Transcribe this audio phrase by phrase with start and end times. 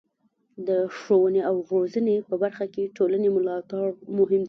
[0.67, 3.85] د ښوونې او روزنې په برخه کې د ټولنې ملاتړ
[4.17, 4.39] مهم دی.